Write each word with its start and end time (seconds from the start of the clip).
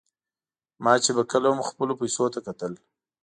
ما 0.83 0.93
چې 1.03 1.11
به 1.15 1.23
کله 1.31 1.47
هم 1.51 1.59
خپلو 1.69 1.93
پیسو 2.01 2.25
ته 2.33 2.39
کتل. 2.47 2.73